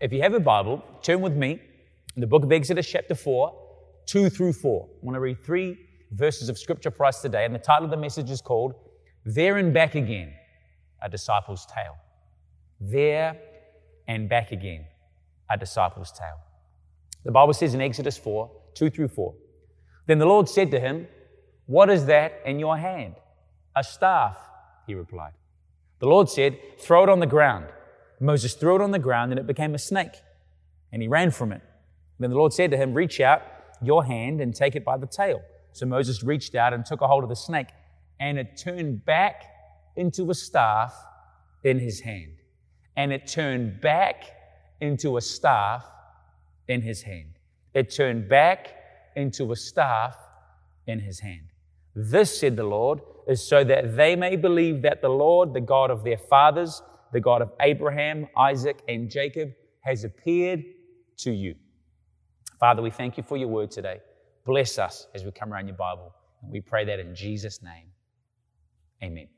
[0.00, 1.60] If you have a Bible, turn with me
[2.16, 3.52] the book of Exodus, chapter 4,
[4.06, 4.88] 2 through 4.
[4.90, 5.76] I want to read three
[6.12, 8.72] verses of scripture for us today, and the title of the message is called
[9.26, 10.32] There and Back Again,
[11.02, 11.96] a Disciple's Tale.
[12.80, 13.36] There
[14.08, 14.86] and Back Again,
[15.50, 16.40] a Disciple's Tale.
[17.26, 19.34] The Bible says in Exodus 4, 2 through 4.
[20.06, 21.08] Then the Lord said to him,
[21.66, 23.16] What is that in your hand?
[23.76, 24.38] A staff,
[24.86, 25.32] he replied.
[25.98, 27.66] The Lord said, Throw it on the ground.
[28.20, 30.14] Moses threw it on the ground and it became a snake,
[30.92, 31.62] and he ran from it.
[32.18, 33.42] Then the Lord said to him, Reach out
[33.82, 35.40] your hand and take it by the tail.
[35.72, 37.68] So Moses reached out and took a hold of the snake,
[38.20, 39.44] and it turned back
[39.96, 40.94] into a staff
[41.64, 42.34] in his hand.
[42.96, 44.24] And it turned back
[44.80, 45.84] into a staff
[46.68, 47.38] in his hand.
[47.72, 48.74] It turned back
[49.16, 50.16] into a staff
[50.86, 51.46] in his hand.
[51.94, 55.90] This, said the Lord, is so that they may believe that the Lord, the God
[55.90, 59.50] of their fathers, the God of Abraham, Isaac, and Jacob,
[59.80, 60.62] has appeared
[61.18, 61.54] to you.
[62.58, 64.00] Father, we thank you for your word today.
[64.44, 66.12] Bless us as we come around your Bible.
[66.42, 67.86] And we pray that in Jesus' name.
[69.02, 69.28] Amen.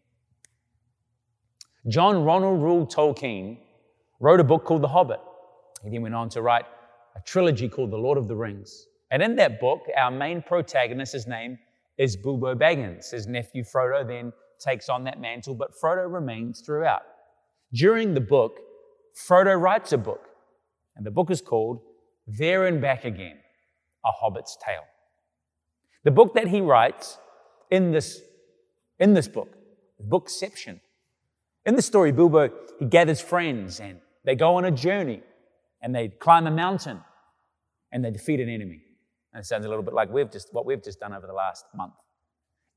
[1.89, 3.59] John Ronald Reuel Tolkien
[4.21, 5.21] wrote a book called The Hobbit.
[5.83, 6.65] He then went on to write
[7.17, 8.87] a trilogy called The Lord of the Rings.
[9.11, 11.59] And in that book, our main protagonist, name
[11.99, 13.11] is Bilbo Baggins.
[13.11, 17.03] His nephew Frodo then takes on that mantle, but Frodo remains throughout.
[17.73, 18.59] During the book,
[19.17, 20.29] Frodo writes a book,
[20.97, 21.81] and the book is called
[22.27, 23.39] There and Back Again
[24.05, 24.85] A Hobbit's Tale.
[26.05, 27.19] The book that he writes
[27.71, 28.21] in this,
[28.99, 29.49] in this book,
[30.07, 30.81] bookception.
[31.65, 35.23] In the story, Bilbo, he gathers friends and they go on a journey
[35.81, 37.01] and they climb a mountain
[37.93, 38.83] and they defeat an enemy.
[39.33, 41.33] And it sounds a little bit like we've just, what we've just done over the
[41.33, 41.95] last month.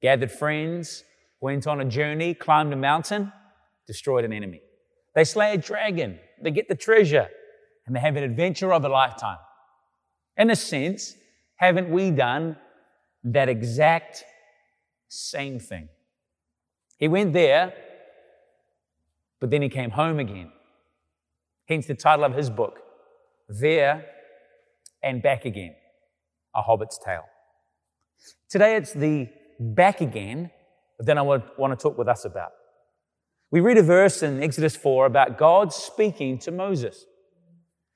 [0.01, 1.03] Gathered friends,
[1.41, 3.33] went on a journey, climbed a mountain,
[3.87, 4.61] destroyed an enemy.
[5.15, 7.29] They slay a dragon, they get the treasure,
[7.87, 9.37] and they have an adventure of a lifetime.
[10.37, 11.15] In a sense,
[11.55, 12.57] haven't we done
[13.23, 14.23] that exact
[15.07, 15.87] same thing?
[16.97, 17.73] He went there,
[19.39, 20.51] but then he came home again.
[21.67, 22.79] Hence the title of his book,
[23.47, 24.05] There
[25.01, 25.75] and Back Again
[26.53, 27.25] A Hobbit's Tale.
[28.49, 30.51] Today it's the back again
[30.99, 32.51] that I want to talk with us about.
[33.55, 37.05] We read a verse in Exodus 4 about God speaking to Moses.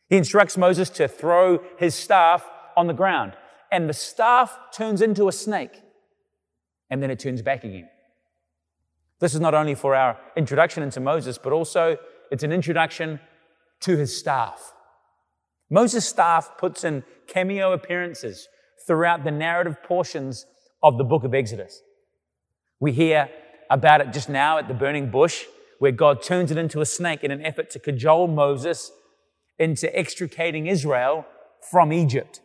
[0.08, 3.34] He instructs Moses to throw his staff on the ground,
[3.70, 5.82] and the staff turns into a snake,
[6.90, 7.90] and then it turns back again.
[9.20, 11.98] This is not only for our introduction into Moses, but also
[12.32, 13.20] it's an introduction
[13.82, 14.74] to his staff.
[15.70, 18.48] Moses' staff puts in cameo appearances
[18.88, 20.46] throughout the narrative portions
[20.82, 21.82] of the book of Exodus.
[22.80, 23.30] We hear
[23.70, 25.46] about it just now at the burning bush,
[25.80, 28.92] where God turns it into a snake in an effort to cajole Moses
[29.58, 31.26] into extricating Israel
[31.70, 32.42] from Egypt.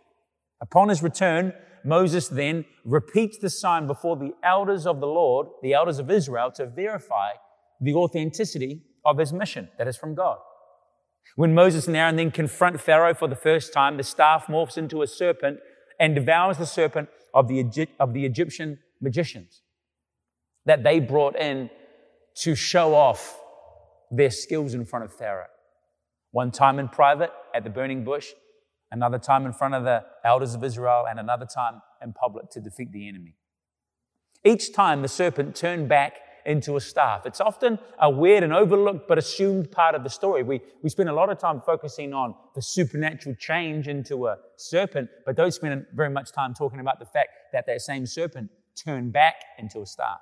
[0.60, 1.52] Upon his return,
[1.84, 6.50] Moses then repeats the sign before the elders of the Lord, the elders of Israel,
[6.52, 7.30] to verify
[7.80, 10.38] the authenticity of his mission that is from God.
[11.36, 15.02] When Moses and Aaron then confront Pharaoh for the first time, the staff morphs into
[15.02, 15.58] a serpent
[15.98, 19.60] and devours the serpent of the, of the Egyptian magicians
[20.66, 21.70] that they brought in
[22.36, 23.40] to show off
[24.10, 25.46] their skills in front of Pharaoh.
[26.30, 28.28] One time in private at the burning bush,
[28.90, 32.60] another time in front of the elders of Israel, and another time in public to
[32.60, 33.34] defeat the enemy.
[34.44, 37.24] Each time the serpent turned back into a staff.
[37.24, 40.42] It's often a weird and overlooked but assumed part of the story.
[40.42, 45.08] We, we spend a lot of time focusing on the supernatural change into a serpent,
[45.24, 49.12] but don't spend very much time talking about the fact that that same serpent turned
[49.12, 50.20] back into a staff.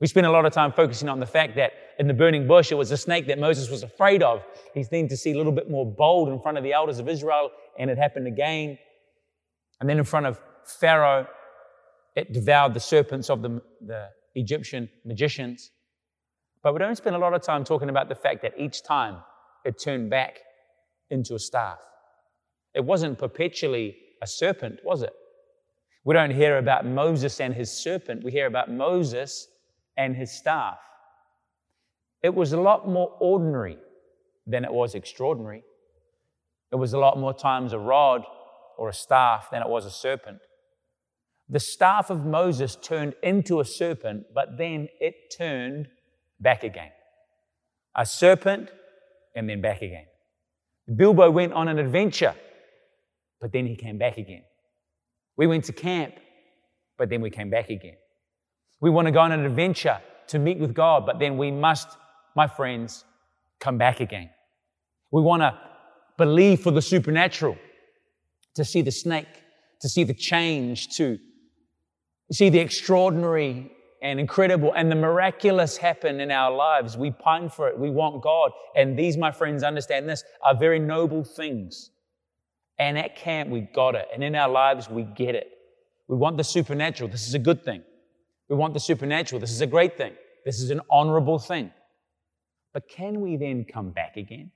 [0.00, 2.72] We spend a lot of time focusing on the fact that in the burning bush,
[2.72, 4.44] it was a snake that Moses was afraid of.
[4.74, 7.08] He's then to see a little bit more bold in front of the elders of
[7.08, 8.78] Israel, and it happened again.
[9.80, 11.26] And then in front of Pharaoh,
[12.16, 15.70] it devoured the serpents of the, the Egyptian magicians.
[16.62, 19.18] But we don't spend a lot of time talking about the fact that each time
[19.64, 20.38] it turned back
[21.10, 21.78] into a staff.
[22.74, 25.12] It wasn't perpetually a serpent, was it?
[26.04, 28.24] We don't hear about Moses and his serpent.
[28.24, 29.46] We hear about Moses
[29.96, 30.78] and his staff.
[32.22, 33.78] It was a lot more ordinary
[34.46, 35.62] than it was extraordinary.
[36.72, 38.22] It was a lot more times a rod
[38.76, 40.38] or a staff than it was a serpent.
[41.48, 45.88] The staff of Moses turned into a serpent, but then it turned
[46.40, 46.90] back again.
[47.94, 48.70] A serpent
[49.36, 50.06] and then back again.
[50.96, 52.34] Bilbo went on an adventure,
[53.40, 54.42] but then he came back again.
[55.36, 56.14] We went to camp,
[56.98, 57.96] but then we came back again.
[58.84, 61.88] We want to go on an adventure to meet with God, but then we must,
[62.36, 63.06] my friends,
[63.58, 64.28] come back again.
[65.10, 65.58] We want to
[66.18, 67.56] believe for the supernatural,
[68.56, 69.42] to see the snake,
[69.80, 71.18] to see the change, to
[72.30, 73.72] see the extraordinary
[74.02, 76.94] and incredible and the miraculous happen in our lives.
[76.94, 77.78] We pine for it.
[77.78, 78.50] We want God.
[78.76, 81.90] And these, my friends, understand this, are very noble things.
[82.78, 84.08] And at camp, we got it.
[84.12, 85.48] And in our lives, we get it.
[86.06, 87.08] We want the supernatural.
[87.08, 87.82] This is a good thing.
[88.48, 89.40] We want the supernatural.
[89.40, 90.12] This is a great thing.
[90.44, 91.70] This is an honorable thing.
[92.72, 94.50] But can we then come back again?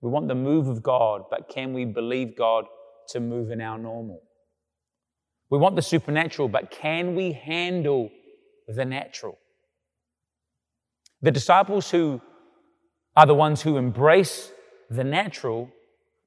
[0.00, 2.64] We want the move of God, but can we believe God
[3.08, 4.20] to move in our normal?
[5.48, 8.10] We want the supernatural, but can we handle
[8.66, 9.38] the natural?
[11.20, 12.20] The disciples who
[13.16, 14.50] are the ones who embrace
[14.90, 15.70] the natural,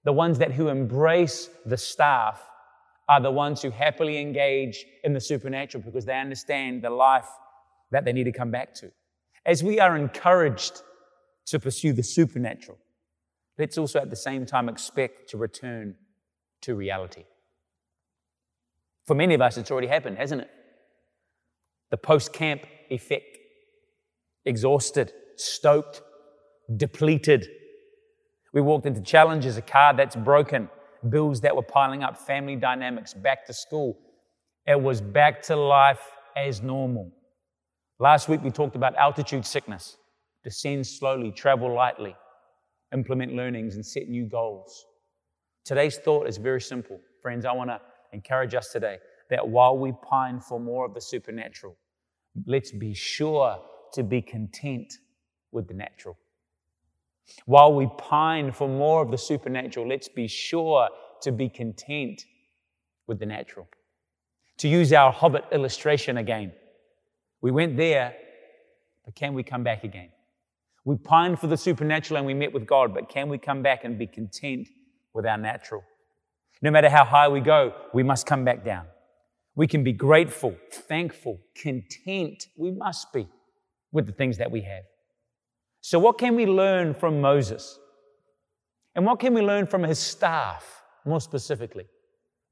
[0.04, 2.42] the ones that who embrace the staff,
[3.07, 7.27] are the ones who happily engage in the supernatural because they understand the life
[7.91, 8.91] that they need to come back to.
[9.45, 10.81] As we are encouraged
[11.47, 12.77] to pursue the supernatural,
[13.59, 15.95] let's also at the same time expect to return
[16.61, 17.25] to reality.
[19.05, 20.49] For many of us, it's already happened, hasn't it?
[21.91, 23.37] The post camp effect.
[24.45, 26.01] Exhausted, stoked,
[26.75, 27.47] depleted.
[28.51, 30.69] We walked into challenges, a car that's broken,
[31.09, 33.97] bills that were piling up, family dynamics, back to school.
[34.65, 36.01] It was back to life
[36.35, 37.11] as normal.
[37.99, 39.97] Last week we talked about altitude sickness.
[40.43, 42.15] Descend slowly, travel lightly,
[42.93, 44.85] implement learnings, and set new goals.
[45.63, 46.99] Today's thought is very simple.
[47.21, 47.81] Friends, I want to
[48.13, 48.97] encourage us today
[49.29, 51.75] that while we pine for more of the supernatural,
[52.45, 53.57] let's be sure
[53.93, 54.93] to be content
[55.51, 56.17] with the natural.
[57.45, 60.89] While we pine for more of the supernatural, let's be sure
[61.22, 62.24] to be content
[63.07, 63.68] with the natural.
[64.60, 66.54] To use our hobbit illustration again,
[67.42, 68.16] we went there,
[69.04, 70.10] but can we come back again?
[70.86, 73.83] We pined for the supernatural and we met with God, but can we come back
[73.83, 74.68] and be content
[75.13, 75.83] with our natural?
[76.62, 78.86] No matter how high we go, we must come back down.
[79.56, 82.48] We can be grateful, thankful, content.
[82.57, 83.27] We must be
[83.92, 84.83] with the things that we have.
[85.87, 87.77] So, what can we learn from Moses?
[88.95, 91.85] And what can we learn from his staff, more specifically?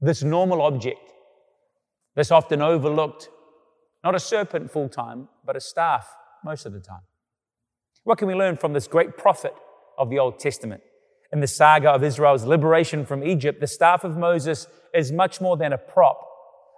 [0.00, 1.00] This normal object
[2.14, 3.28] that's often overlooked,
[4.04, 6.08] not a serpent full time, but a staff
[6.44, 7.00] most of the time.
[8.04, 9.54] What can we learn from this great prophet
[9.98, 10.84] of the Old Testament?
[11.32, 15.56] In the saga of Israel's liberation from Egypt, the staff of Moses is much more
[15.56, 16.24] than a prop.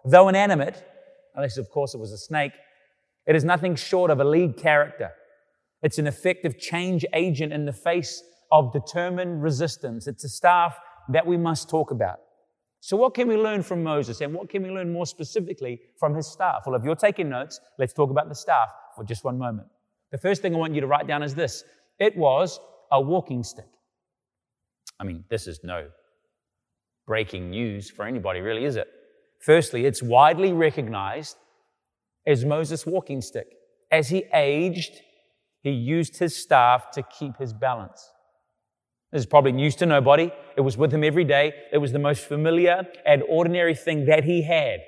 [0.06, 0.82] Though inanimate,
[1.34, 2.52] unless of course it was a snake,
[3.26, 5.12] it is nothing short of a lead character
[5.82, 10.06] it's an effective change agent in the face of determined resistance.
[10.06, 10.78] It's a staff
[11.08, 12.18] that we must talk about.
[12.80, 16.14] So, what can we learn from Moses and what can we learn more specifically from
[16.14, 16.62] his staff?
[16.66, 19.68] Well, if you're taking notes, let's talk about the staff for just one moment.
[20.12, 21.64] The first thing I want you to write down is this
[21.98, 22.60] it was
[22.92, 23.66] a walking stick.
[25.00, 25.88] I mean, this is no
[27.06, 28.88] breaking news for anybody, really, is it?
[29.40, 31.36] Firstly, it's widely recognized
[32.26, 33.46] as Moses' walking stick.
[33.90, 35.00] As he aged,
[35.66, 38.12] he used his staff to keep his balance.
[39.10, 40.30] This is probably news to nobody.
[40.56, 41.54] It was with him every day.
[41.72, 44.78] It was the most familiar and ordinary thing that he had.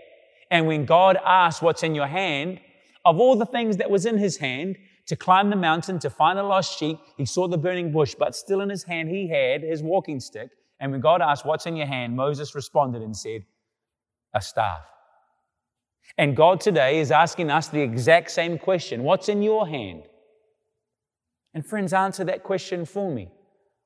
[0.53, 2.61] And when God asked, What's in your hand?
[3.05, 4.77] Of all the things that was in his hand,
[5.07, 8.37] to climb the mountain, to find a lost sheep, he saw the burning bush, but
[8.37, 10.51] still in his hand he had his walking stick.
[10.79, 12.15] And when God asked, What's in your hand?
[12.15, 13.45] Moses responded and said,
[14.33, 14.83] A staff.
[16.17, 20.05] And God today is asking us the exact same question What's in your hand?
[21.55, 23.31] And friends, answer that question for me.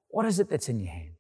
[0.09, 1.13] What is it that's in your hand?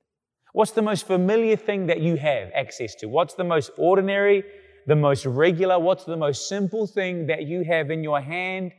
[0.53, 3.07] What's the most familiar thing that you have access to?
[3.07, 4.45] What's the most ordinary,
[4.87, 8.73] the most regular, what's the most simple thing that you have in your hand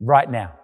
[0.00, 0.58] right now?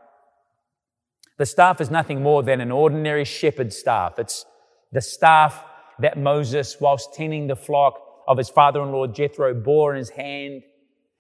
[1.39, 4.19] The staff is nothing more than an ordinary shepherd staff.
[4.19, 4.45] It's
[4.91, 5.65] the staff
[6.01, 7.95] that Moses, whilst tending the flock
[8.27, 10.63] of his father in law Jethro, bore in his hand.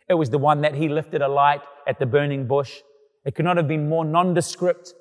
[0.08, 2.80] It was the one that he lifted alight at the burning bush.
[3.24, 4.94] It could not have been more nondescript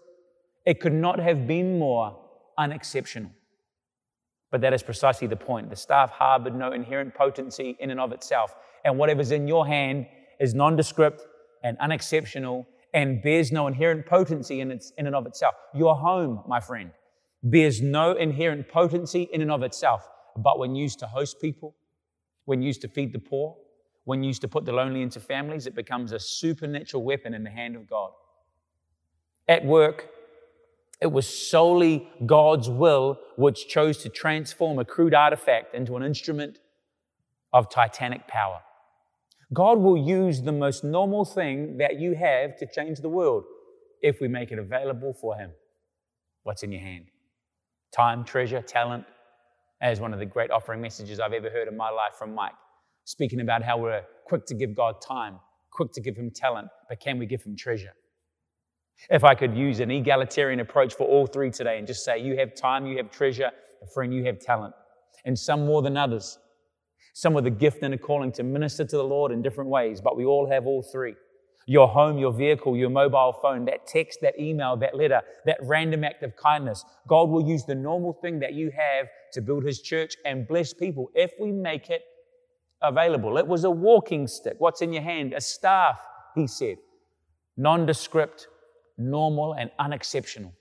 [0.65, 2.17] it could not have been more
[2.57, 3.31] unexceptional.
[4.51, 5.69] But that is precisely the point.
[5.69, 8.55] The staff harbored no inherent potency in and of itself.
[8.83, 10.07] And whatever's in your hand
[10.39, 11.25] is nondescript
[11.63, 15.55] and unexceptional and bears no inherent potency in, its, in and of itself.
[15.73, 16.91] Your home, my friend,
[17.43, 20.07] bears no inherent potency in and of itself.
[20.35, 21.75] But when used to host people,
[22.45, 23.55] when used to feed the poor,
[24.03, 27.49] when used to put the lonely into families, it becomes a supernatural weapon in the
[27.49, 28.11] hand of God.
[29.47, 30.09] At work,
[31.01, 36.59] it was solely God's will which chose to transform a crude artifact into an instrument
[37.51, 38.59] of titanic power.
[39.53, 43.43] God will use the most normal thing that you have to change the world
[44.01, 45.51] if we make it available for Him.
[46.43, 47.05] What's in your hand?
[47.91, 49.05] time, treasure, talent,
[49.81, 52.53] as one of the great offering messages I've ever heard in my life from Mike,
[53.03, 55.39] speaking about how we're quick to give God time,
[55.71, 57.93] quick to give Him talent, but can we give Him treasure?
[59.09, 62.37] If I could use an egalitarian approach for all three today and just say, you
[62.37, 64.73] have time, you have treasure, a friend, you have talent,
[65.25, 66.37] and some more than others.
[67.13, 69.99] Some with a gift and a calling to minister to the Lord in different ways,
[69.99, 71.15] but we all have all three.
[71.67, 76.03] Your home, your vehicle, your mobile phone, that text, that email, that letter, that random
[76.03, 76.85] act of kindness.
[77.07, 80.73] God will use the normal thing that you have to build His church and bless
[80.73, 82.01] people if we make it
[82.81, 83.37] available.
[83.37, 84.55] It was a walking stick.
[84.57, 85.33] What's in your hand?
[85.33, 85.99] A staff,
[86.33, 86.77] He said.
[87.57, 88.47] Nondescript,
[89.09, 90.53] normal, and unexceptional.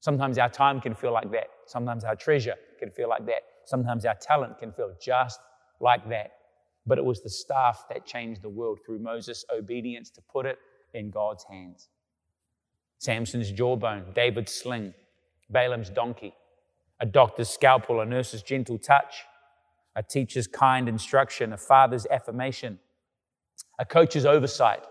[0.00, 1.48] Sometimes our time can feel like that.
[1.66, 3.42] Sometimes our treasure can feel like that.
[3.64, 5.40] Sometimes our talent can feel just
[5.80, 6.32] like that.
[6.86, 10.58] But it was the staff that changed the world through Moses' obedience to put it
[10.94, 11.88] in God's hands.
[12.98, 14.94] Samson's jawbone, David's sling,
[15.50, 16.34] Balaam's donkey,
[17.00, 19.24] a doctor's scalpel, a nurse's gentle touch,
[19.94, 22.78] a teacher's kind instruction, a father's affirmation,
[23.78, 24.84] a coach's oversight,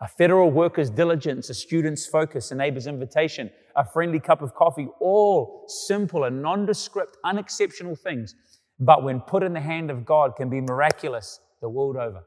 [0.00, 4.88] a federal worker's diligence, a student's focus, a neighbor's invitation, a friendly cup of coffee,
[5.00, 8.34] all simple and nondescript, unexceptional things,
[8.78, 12.24] but when put in the hand of God can be miraculous the world over.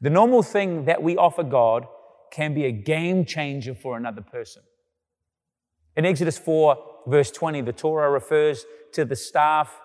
[0.00, 1.86] The normal thing that we offer God
[2.30, 4.62] can be a game changer for another person.
[5.96, 9.80] In Exodus 4, verse 20, the Torah refers to the staff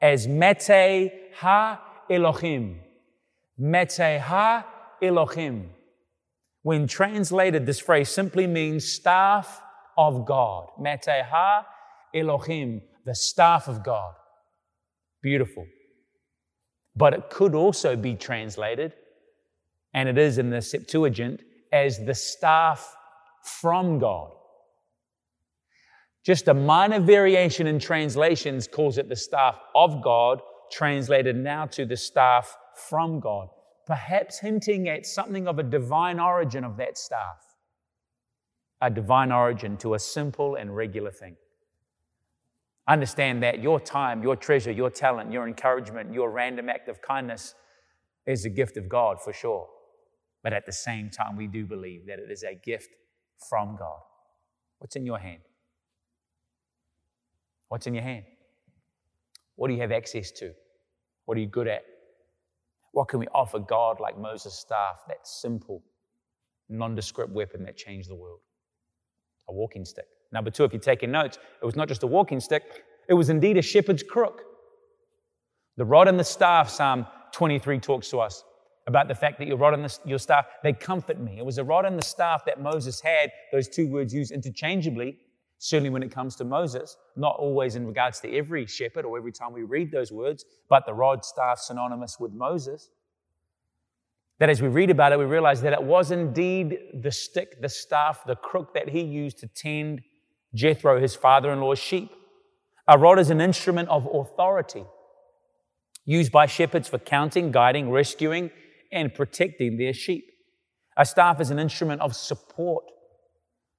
[0.00, 2.80] as Mete Ha Elohim.
[3.56, 4.66] Mete Ha
[5.02, 5.70] Elohim.
[6.68, 9.62] When translated, this phrase simply means staff
[9.96, 10.68] of God.
[10.78, 11.64] Meteha
[12.14, 14.12] Elohim, the staff of God.
[15.22, 15.64] Beautiful.
[16.94, 18.92] But it could also be translated,
[19.94, 21.40] and it is in the Septuagint,
[21.72, 22.94] as the staff
[23.42, 24.30] from God.
[26.26, 31.86] Just a minor variation in translations calls it the staff of God, translated now to
[31.86, 33.48] the staff from God
[33.88, 37.38] perhaps hinting at something of a divine origin of that staff.
[38.82, 41.36] A divine origin to a simple and regular thing.
[42.86, 47.54] Understand that your time, your treasure, your talent, your encouragement, your random act of kindness
[48.26, 49.66] is a gift of God for sure.
[50.42, 52.90] But at the same time, we do believe that it is a gift
[53.48, 54.00] from God.
[54.80, 55.40] What's in your hand?
[57.68, 58.24] What's in your hand?
[59.56, 60.52] What do you have access to?
[61.24, 61.84] What are you good at?
[62.92, 65.82] What can we offer God like Moses' staff, that simple,
[66.68, 68.40] nondescript weapon that changed the world?
[69.48, 70.06] A walking stick.
[70.32, 73.30] Number two, if you're taking notes, it was not just a walking stick, it was
[73.30, 74.42] indeed a shepherd's crook.
[75.76, 78.44] The rod and the staff, Psalm 23 talks to us
[78.86, 81.38] about the fact that your rod and the, your staff, they comfort me.
[81.38, 85.18] It was a rod and the staff that Moses had, those two words used interchangeably,
[85.58, 89.32] certainly when it comes to Moses, not always in regards to every shepherd or every
[89.32, 92.90] time we read those words, but the rod, staff synonymous with Moses.
[94.38, 97.68] That as we read about it, we realize that it was indeed the stick, the
[97.68, 100.02] staff, the crook that he used to tend
[100.54, 102.10] Jethro, his father in law's sheep.
[102.86, 104.84] A rod is an instrument of authority
[106.04, 108.50] used by shepherds for counting, guiding, rescuing,
[108.92, 110.24] and protecting their sheep.
[110.96, 112.84] A staff is an instrument of support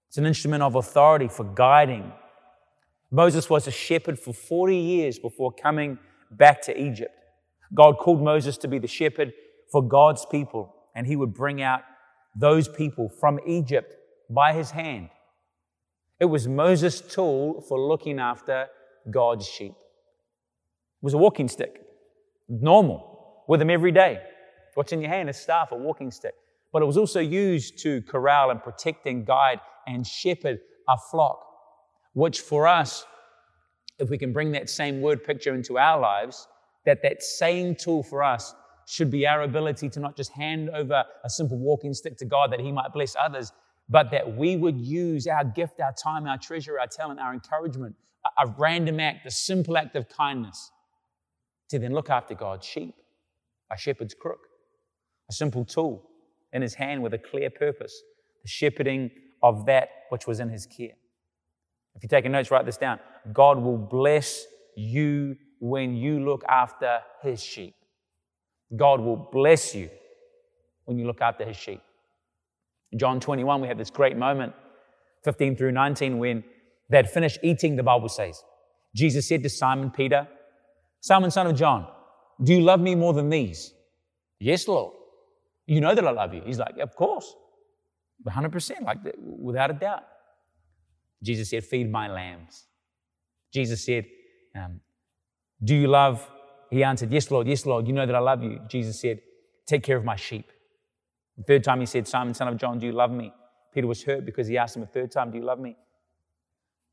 [0.09, 2.11] it's an instrument of authority for guiding.
[3.11, 5.99] Moses was a shepherd for 40 years before coming
[6.31, 7.13] back to Egypt.
[7.75, 9.33] God called Moses to be the shepherd
[9.71, 11.81] for God's people, and he would bring out
[12.35, 13.93] those people from Egypt
[14.31, 15.09] by his hand.
[16.19, 18.65] It was Moses' tool for looking after
[19.11, 19.73] God's sheep.
[19.73, 21.83] It was a walking stick,
[22.47, 24.21] normal, with him every day.
[24.73, 25.29] What's in your hand?
[25.29, 26.33] A staff, a walking stick.
[26.73, 31.45] But it was also used to corral and protect and guide and shepherd a flock,
[32.13, 33.05] which for us,
[33.99, 36.47] if we can bring that same word picture into our lives,
[36.85, 38.55] that that same tool for us
[38.87, 42.51] should be our ability to not just hand over a simple walking stick to God
[42.51, 43.51] that He might bless others,
[43.89, 47.95] but that we would use our gift, our time, our treasure, our talent, our encouragement,
[48.25, 50.71] a, a random act, a simple act of kindness
[51.69, 52.95] to then look after God's sheep,
[53.71, 54.39] a shepherd's crook,
[55.29, 56.09] a simple tool
[56.53, 58.01] in his hand with a clear purpose,
[58.43, 60.93] the shepherding of that which was in his care.
[61.95, 62.99] If you're taking notes, write this down.
[63.33, 67.75] God will bless you when you look after his sheep.
[68.75, 69.89] God will bless you
[70.85, 71.81] when you look after his sheep.
[72.95, 74.53] John 21, we have this great moment,
[75.23, 76.43] 15 through 19, when
[76.89, 78.43] they had finished eating, the Bible says.
[78.95, 80.27] Jesus said to Simon Peter,
[81.01, 81.87] Simon, son of John,
[82.43, 83.73] do you love me more than these?
[84.39, 84.93] Yes, Lord.
[85.67, 86.41] You know that I love you.
[86.45, 87.35] He's like, Of course.
[88.27, 90.03] 100%, like without a doubt.
[91.21, 92.65] Jesus said, Feed my lambs.
[93.53, 94.05] Jesus said,
[94.55, 94.79] um,
[95.63, 96.29] Do you love?
[96.69, 98.59] He answered, Yes, Lord, yes, Lord, you know that I love you.
[98.67, 99.21] Jesus said,
[99.65, 100.51] Take care of my sheep.
[101.37, 103.33] The third time he said, Simon, son of John, do you love me?
[103.73, 105.71] Peter was hurt because he asked him a third time, Do you love me?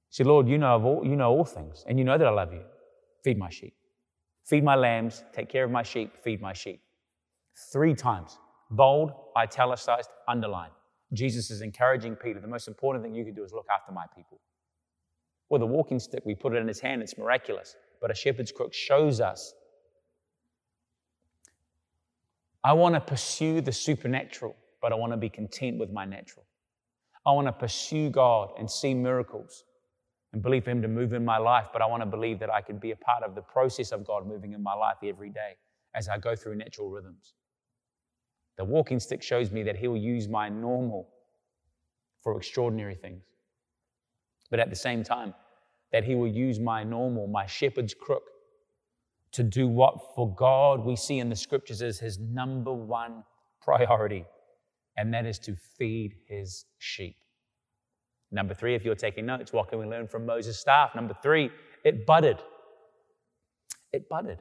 [0.08, 2.26] He said, Lord, you know, of all, you know all things, and you know that
[2.26, 2.62] I love you.
[3.24, 3.74] Feed my sheep.
[4.44, 6.80] Feed my lambs, take care of my sheep, feed my sheep.
[7.72, 8.38] Three times.
[8.70, 10.72] Bold, italicized, underlined.
[11.12, 12.40] Jesus is encouraging Peter.
[12.40, 14.40] The most important thing you can do is look after my people.
[15.48, 17.76] With a walking stick, we put it in his hand, it's miraculous.
[18.00, 19.54] But a shepherd's crook shows us
[22.66, 26.44] I want to pursue the supernatural, but I want to be content with my natural.
[27.24, 29.62] I want to pursue God and see miracles
[30.32, 32.60] and believe Him to move in my life, but I want to believe that I
[32.60, 35.54] can be a part of the process of God moving in my life every day
[35.94, 37.34] as I go through natural rhythms.
[38.58, 41.08] The walking stick shows me that He'll use my normal
[42.22, 43.22] for extraordinary things.
[44.50, 45.34] But at the same time,
[45.92, 48.22] that He will use my normal, my shepherd's crook,
[49.36, 53.22] to do what for God we see in the scriptures as his number one
[53.60, 54.24] priority,
[54.96, 57.16] and that is to feed his sheep.
[58.32, 60.94] Number three, if you're taking notes, what can we learn from Moses' staff?
[60.94, 61.50] Number three,
[61.84, 62.38] it budded.
[63.92, 64.38] It budded.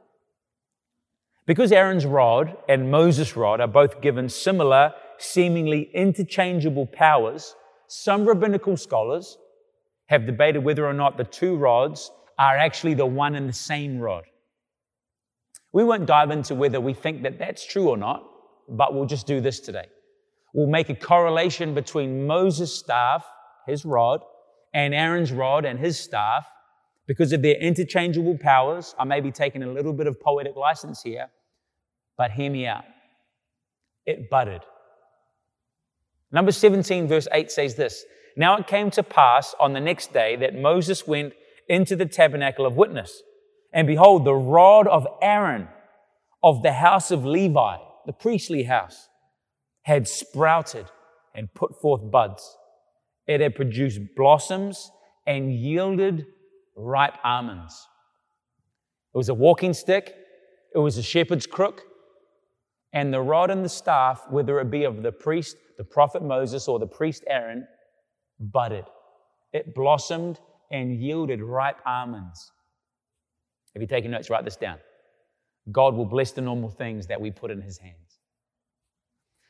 [1.46, 7.56] Because Aaron's rod and Moses' rod are both given similar, seemingly interchangeable powers,
[7.88, 9.38] some rabbinical scholars
[10.08, 14.00] have debated whether or not the two rods are actually the one and the same
[14.00, 14.24] rod.
[15.72, 18.24] We won't dive into whether we think that that's true or not,
[18.68, 19.86] but we'll just do this today.
[20.54, 23.26] We'll make a correlation between Moses' staff,
[23.68, 24.22] his rod,
[24.74, 26.48] and Aaron's rod and his staff
[27.08, 28.96] because of their interchangeable powers.
[28.98, 31.30] I may be taking a little bit of poetic license here,
[32.18, 32.86] but hear me out.
[34.06, 34.62] It budded.
[36.32, 38.06] Number 17, verse 8 says this
[38.36, 41.34] Now it came to pass on the next day that Moses went
[41.68, 43.22] into the tabernacle of witness.
[43.74, 45.68] And behold, the rod of Aaron
[46.46, 49.10] of the house of Levi, the priestly house,
[49.82, 50.86] had sprouted
[51.34, 52.56] and put forth buds.
[53.28, 54.92] It had produced blossoms
[55.26, 56.28] and yielded
[56.76, 57.88] ripe almonds.
[59.14, 60.14] It was a walking stick,
[60.74, 61.84] it was a shepherd's crook,
[62.96, 66.68] and the rod and the staff, whether it be of the priest, the prophet Moses,
[66.70, 67.68] or the priest Aaron,
[68.40, 68.86] budded.
[69.52, 70.40] It blossomed
[70.72, 72.52] and yielded ripe almonds.
[73.76, 74.78] If you're taking notes, write this down.
[75.72, 78.20] God will bless the normal things that we put in His hands.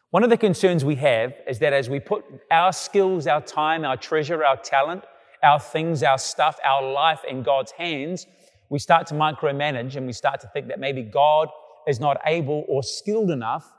[0.10, 3.86] One of the concerns we have is that as we put our skills, our time,
[3.86, 5.04] our treasure, our talent,
[5.44, 8.26] our things, our stuff, our life in God's hands,
[8.70, 11.50] we start to micromanage and we start to think that maybe God
[11.88, 13.72] is not able or skilled enough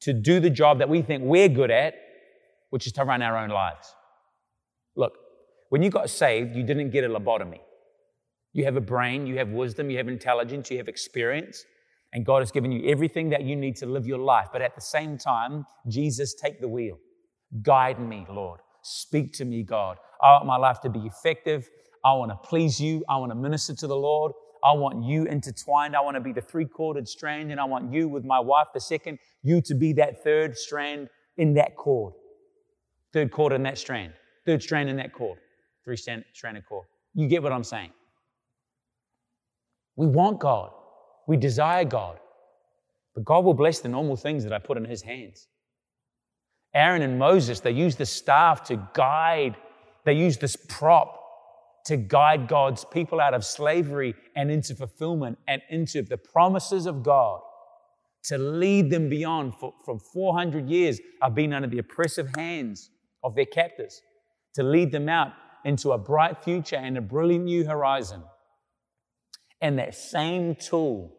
[0.00, 1.94] to do the job that we think we're good at,
[2.70, 3.94] which is to run our own lives.
[4.96, 5.12] Look,
[5.68, 7.60] when you got saved, you didn't get a lobotomy.
[8.52, 11.64] You have a brain, you have wisdom, you have intelligence, you have experience,
[12.12, 14.48] and God has given you everything that you need to live your life.
[14.52, 16.98] But at the same time, Jesus, take the wheel.
[17.62, 18.60] Guide me, Lord.
[18.82, 19.98] Speak to me, God.
[20.22, 21.68] I want my life to be effective.
[22.04, 23.04] I want to please you.
[23.08, 24.32] I want to minister to the Lord.
[24.62, 25.96] I want you intertwined.
[25.96, 28.68] I want to be the three corded strand, and I want you with my wife,
[28.74, 32.14] the second, you to be that third strand in that cord.
[33.12, 34.12] Third cord in that strand.
[34.44, 35.38] Third strand in that cord.
[35.84, 36.86] Three strand, stranded cord.
[37.14, 37.90] You get what I'm saying?
[39.96, 40.70] We want God.
[41.26, 42.18] We desire God.
[43.14, 45.48] But God will bless the normal things that I put in His hands.
[46.74, 49.56] Aaron and Moses, they used the staff to guide,
[50.04, 51.19] they used this prop
[51.86, 57.02] to guide God's people out of slavery and into fulfillment and into the promises of
[57.02, 57.40] God,
[58.24, 62.90] to lead them beyond for, from 400 years of being under the oppressive hands
[63.22, 64.02] of their captors,
[64.54, 65.32] to lead them out
[65.64, 68.22] into a bright future and a brilliant new horizon.
[69.60, 71.16] And that same tool,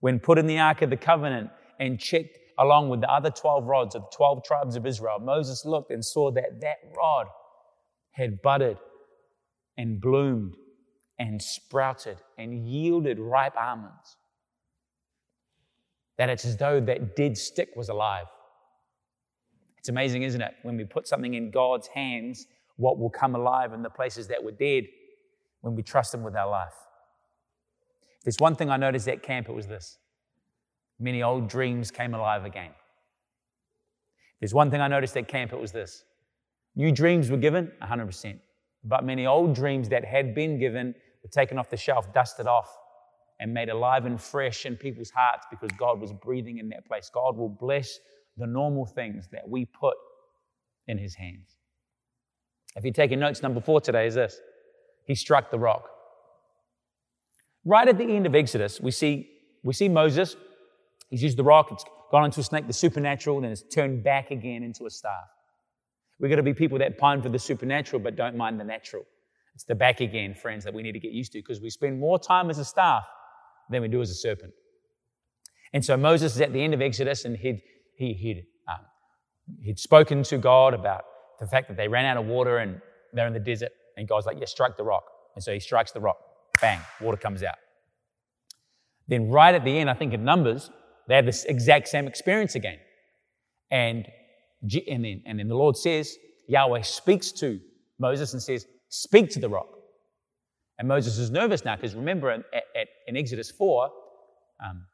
[0.00, 3.66] when put in the Ark of the Covenant and checked along with the other 12
[3.66, 7.26] rods of the 12 tribes of Israel, Moses looked and saw that that rod
[8.12, 8.78] had budded
[9.78, 10.56] and bloomed
[11.18, 14.16] and sprouted and yielded ripe almonds.
[16.18, 18.26] That it's as though that dead stick was alive.
[19.78, 20.54] It's amazing, isn't it?
[20.62, 24.42] When we put something in God's hands, what will come alive in the places that
[24.42, 24.84] were dead
[25.60, 26.74] when we trust Him with our life.
[28.24, 29.98] There's one thing I noticed at camp, it was this
[31.00, 32.70] many old dreams came alive again.
[34.40, 36.04] There's one thing I noticed at camp, it was this
[36.74, 38.38] new dreams were given, 100%,
[38.88, 42.74] but many old dreams that had been given were taken off the shelf, dusted off,
[43.38, 47.10] and made alive and fresh in people's hearts because God was breathing in that place.
[47.12, 47.98] God will bless
[48.36, 49.94] the normal things that we put
[50.86, 51.58] in His hands.
[52.76, 54.40] If you're taking notes, number four today is this
[55.06, 55.88] He struck the rock.
[57.64, 59.28] Right at the end of Exodus, we see,
[59.62, 60.36] we see Moses.
[61.10, 64.30] He's used the rock, it's gone into a snake, the supernatural, then it's turned back
[64.30, 65.28] again into a staff.
[66.20, 69.04] We've got to be people that pine for the supernatural but don't mind the natural.
[69.54, 71.98] It's the back again, friends, that we need to get used to because we spend
[71.98, 73.04] more time as a staff
[73.70, 74.52] than we do as a serpent.
[75.72, 77.60] And so Moses is at the end of Exodus and he'd,
[77.96, 78.78] he, he'd, um,
[79.62, 81.02] he'd spoken to God about
[81.40, 82.80] the fact that they ran out of water and
[83.12, 83.72] they're in the desert.
[83.96, 85.04] And God's like, yeah, strike the rock.
[85.34, 86.18] And so he strikes the rock.
[86.60, 87.56] Bang, water comes out.
[89.08, 90.70] Then right at the end, I think in Numbers,
[91.08, 92.78] they have this exact same experience again.
[93.70, 94.06] And,
[94.62, 96.16] and, then, and then the Lord says,
[96.48, 97.60] Yahweh speaks to
[97.98, 99.68] Moses and says, Speak to the rock.
[100.78, 103.90] And Moses is nervous now because remember at, at, in Exodus 4,
[104.64, 104.84] um,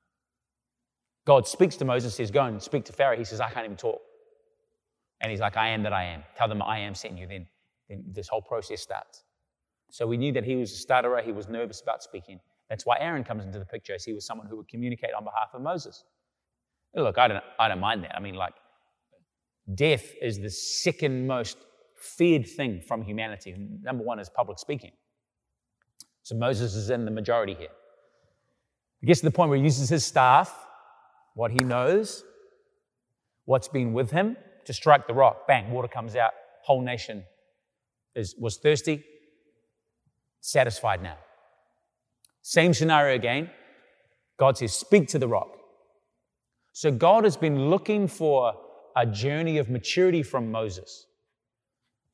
[1.26, 3.16] God speaks to Moses, says, Go and speak to Pharaoh.
[3.16, 4.00] He says, I can't even talk.
[5.20, 6.22] And he's like, I am that I am.
[6.36, 7.26] Tell them I am sending you.
[7.26, 7.46] Then,
[7.88, 9.24] then this whole process starts.
[9.90, 11.22] So we knew that he was a stutterer.
[11.22, 12.40] He was nervous about speaking.
[12.68, 15.24] That's why Aaron comes into the picture as he was someone who would communicate on
[15.24, 16.04] behalf of Moses.
[16.94, 18.16] Look, I don't, I don't mind that.
[18.16, 18.54] I mean, like,
[19.72, 21.56] death is the second most
[21.96, 23.54] feared thing from humanity.
[23.82, 24.92] Number one is public speaking.
[26.22, 27.68] So Moses is in the majority here.
[29.00, 30.54] He gets to the point where he uses his staff,
[31.34, 32.24] what he knows,
[33.44, 35.46] what's been with him, to strike the rock.
[35.46, 36.32] Bang, water comes out.
[36.62, 37.24] Whole nation
[38.14, 39.04] is, was thirsty,
[40.40, 41.18] satisfied now.
[42.40, 43.50] Same scenario again.
[44.38, 45.48] God says, Speak to the rock.
[46.72, 48.54] So God has been looking for
[48.96, 51.06] a journey of maturity from Moses.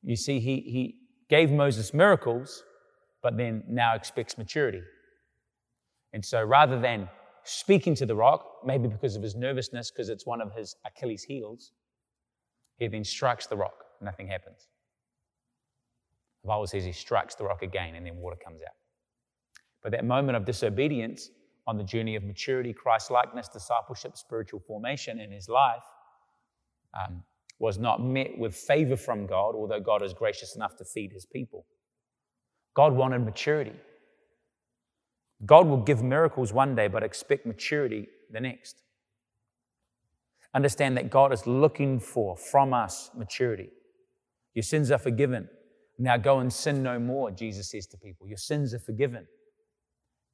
[0.03, 0.95] You see, he, he
[1.29, 2.63] gave Moses miracles,
[3.21, 4.81] but then now expects maturity.
[6.13, 7.07] And so rather than
[7.43, 11.23] speaking to the rock, maybe because of his nervousness, because it's one of his Achilles'
[11.23, 11.71] heels,
[12.77, 13.73] he then strikes the rock.
[14.01, 14.67] Nothing happens.
[16.43, 18.73] The Bible says he strikes the rock again and then water comes out.
[19.83, 21.29] But that moment of disobedience
[21.67, 25.83] on the journey of maturity, Christ likeness, discipleship, spiritual formation in his life
[26.99, 27.23] um,
[27.59, 31.25] was not met with favor from God, although God is gracious enough to feed his
[31.25, 31.65] people.
[32.73, 33.75] God wanted maturity.
[35.45, 38.81] God will give miracles one day, but expect maturity the next.
[40.53, 43.69] Understand that God is looking for from us maturity.
[44.53, 45.47] Your sins are forgiven.
[45.97, 48.27] Now go and sin no more, Jesus says to people.
[48.27, 49.27] Your sins are forgiven.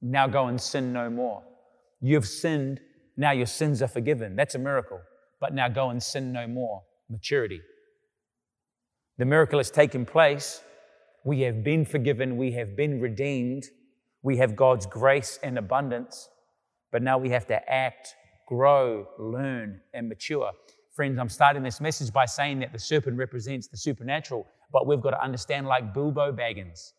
[0.02, 1.44] Now go and sin no more.
[2.02, 2.80] You've sinned,
[3.16, 4.36] now your sins are forgiven.
[4.36, 5.00] That's a miracle.
[5.40, 6.84] But now go and sin no more.
[7.10, 7.62] Maturity.
[9.18, 10.62] The miracle has taken place.
[11.24, 12.38] We have been forgiven.
[12.38, 13.66] We have been redeemed.
[14.22, 16.30] We have God's grace and abundance.
[16.92, 18.16] But now we have to act,
[18.48, 20.52] grow, learn, and mature.
[20.96, 25.02] Friends, I'm starting this message by saying that the serpent represents the supernatural, but we've
[25.02, 26.94] got to understand, like Bilbo Baggins,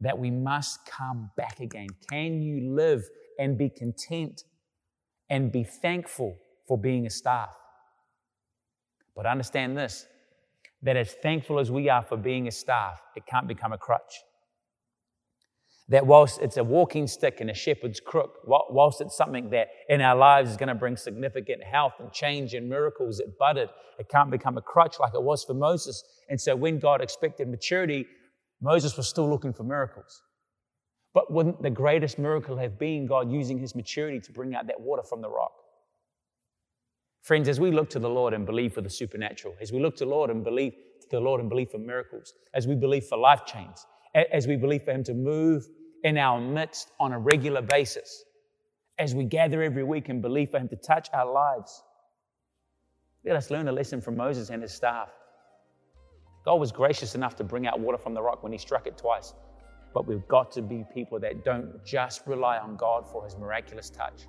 [0.00, 1.88] that we must come back again.
[2.08, 3.04] Can you live
[3.38, 4.44] and be content
[5.28, 7.50] and be thankful for being a staff?
[9.14, 10.06] But understand this
[10.82, 14.24] that as thankful as we are for being a staff, it can't become a crutch.
[15.88, 20.00] That whilst it's a walking stick and a shepherd's crook, whilst it's something that in
[20.00, 24.08] our lives is going to bring significant health and change and miracles, it budded, it
[24.08, 26.02] can't become a crutch like it was for Moses.
[26.28, 28.06] And so when God expected maturity,
[28.60, 30.22] Moses was still looking for miracles.
[31.14, 34.80] But wouldn't the greatest miracle have been God using his maturity to bring out that
[34.80, 35.52] water from the rock?
[37.22, 39.96] Friends, as we look to the Lord and believe for the supernatural, as we look
[39.96, 43.04] to the Lord and believe to the Lord and believe for miracles, as we believe
[43.04, 43.76] for life change,
[44.32, 45.64] as we believe for Him to move
[46.02, 48.24] in our midst on a regular basis,
[48.98, 51.82] as we gather every week and believe for Him to touch our lives,
[53.24, 55.08] let us learn a lesson from Moses and his staff.
[56.44, 58.98] God was gracious enough to bring out water from the rock when he struck it
[58.98, 59.32] twice.
[59.94, 63.90] But we've got to be people that don't just rely on God for his miraculous
[63.90, 64.26] touch,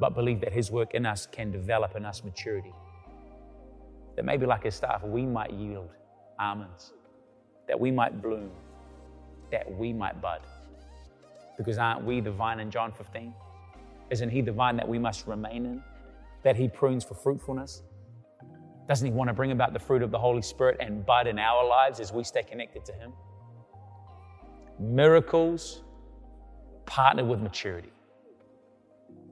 [0.00, 2.72] but believe that his work in us can develop in us maturity.
[4.16, 5.90] That maybe, like his staff, we might yield
[6.38, 6.92] almonds,
[7.68, 8.50] that we might bloom,
[9.52, 10.40] that we might bud.
[11.56, 13.32] Because aren't we the vine in John 15?
[14.10, 15.84] Isn't he the vine that we must remain in?
[16.42, 17.82] That he prunes for fruitfulness?
[18.90, 21.38] Doesn't He want to bring about the fruit of the Holy Spirit and bud in
[21.38, 23.12] our lives as we stay connected to Him?
[24.80, 25.84] Miracles
[26.86, 27.92] partnered with maturity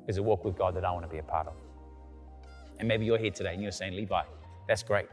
[0.08, 1.54] is a walk with God that I want to be a part of.
[2.78, 4.22] And maybe you're here today and you're saying, Levi,
[4.66, 5.06] that's great.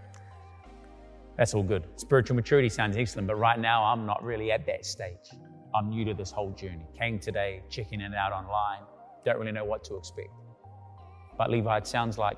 [1.38, 1.86] That's all good.
[1.98, 5.30] Spiritual maturity sounds excellent, but right now I'm not really at that stage.
[5.76, 6.88] I'm new to this whole journey.
[6.98, 8.80] Came today, checking it out online,
[9.26, 10.30] don't really know what to expect.
[11.38, 12.38] But Levi, it sounds like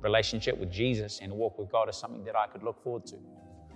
[0.00, 3.04] relationship with Jesus and a walk with God is something that I could look forward
[3.06, 3.16] to.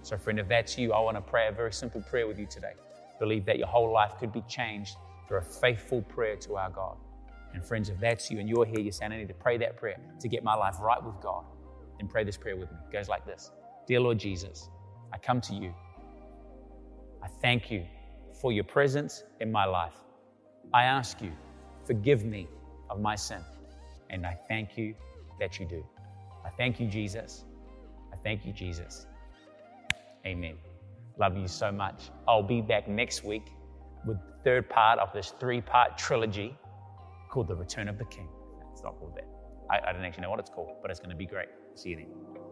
[0.03, 2.47] So, friend, if that's you, I want to pray a very simple prayer with you
[2.47, 2.73] today.
[3.19, 4.97] Believe that your whole life could be changed
[5.29, 6.97] through a faithful prayer to our God.
[7.55, 9.77] And friends, if that's you and you're here, you're saying, I need to pray that
[9.77, 11.45] prayer to get my life right with God,
[11.99, 12.79] then pray this prayer with me.
[12.89, 13.53] It goes like this
[13.87, 14.69] Dear Lord Jesus,
[15.13, 15.73] I come to you.
[17.23, 17.87] I thank you
[18.41, 19.95] for your presence in my life.
[20.75, 21.33] I ask you,
[21.87, 22.49] forgive me
[22.91, 23.41] of my sin.
[24.11, 24.95] And I thank you
[25.39, 25.85] that you do.
[26.45, 27.45] I thank you, Jesus.
[28.13, 29.07] I thank you, Jesus.
[30.27, 30.57] Amen.
[31.19, 32.11] Love you so much.
[32.27, 33.45] I'll be back next week
[34.05, 36.57] with the third part of this three part trilogy
[37.35, 38.29] called The Return of the King.
[38.73, 39.27] It's not called that.
[39.69, 41.49] I, I don't actually know what it's called, but it's going to be great.
[41.75, 42.44] See you then.